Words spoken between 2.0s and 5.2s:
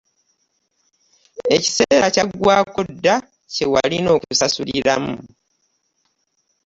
kyaggwaako dda kye walina okusasuliramu.